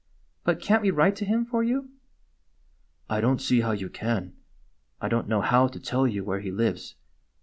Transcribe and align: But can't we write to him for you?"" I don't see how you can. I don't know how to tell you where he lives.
But 0.43 0.59
can't 0.59 0.81
we 0.81 0.89
write 0.89 1.15
to 1.17 1.25
him 1.25 1.45
for 1.45 1.61
you?"" 1.63 1.91
I 3.07 3.21
don't 3.21 3.39
see 3.39 3.61
how 3.61 3.69
you 3.69 3.87
can. 3.87 4.33
I 4.99 5.07
don't 5.07 5.27
know 5.27 5.41
how 5.41 5.67
to 5.67 5.79
tell 5.79 6.07
you 6.07 6.23
where 6.23 6.39
he 6.39 6.49
lives. 6.49 6.95